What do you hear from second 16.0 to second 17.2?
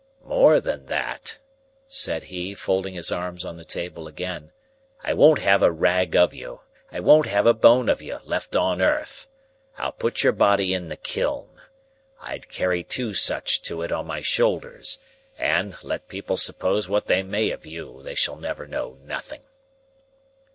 people suppose what